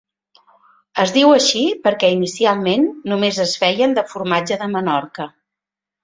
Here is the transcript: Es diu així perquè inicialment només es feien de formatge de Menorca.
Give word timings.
Es 1.01 1.11
diu 1.17 1.33
així 1.33 1.59
perquè 1.83 2.09
inicialment 2.13 2.87
només 3.11 3.37
es 3.43 3.53
feien 3.65 3.93
de 3.99 4.05
formatge 4.15 4.57
de 4.63 4.71
Menorca. 4.77 5.29